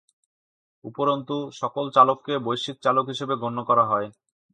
উপরন্তু, 0.83 1.35
সকল 1.61 1.85
চলককে 1.95 2.33
বৈশ্বিক 2.45 2.77
চলক 2.85 3.05
হিসেবে 3.07 3.35
গণ্য 3.43 3.59
করা 3.69 3.85
হয়। 3.91 4.07